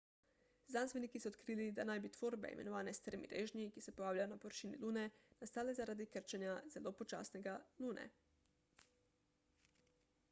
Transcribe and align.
znanstveniki 0.75 1.19
so 1.23 1.31
odkrili 1.33 1.67
da 1.79 1.83
naj 1.89 2.01
bi 2.05 2.09
tvorbe 2.15 2.49
imenovane 2.55 2.93
strmi 2.99 3.29
režnji 3.33 3.67
ki 3.75 3.83
se 3.87 3.93
pojavljajo 3.99 4.27
na 4.33 4.39
površini 4.47 4.81
lune 4.85 5.05
nastale 5.45 5.77
zaradi 5.83 6.09
zelo 6.75 6.95
počasnega 7.03 7.55
krčenja 7.71 7.89
lune 7.89 8.09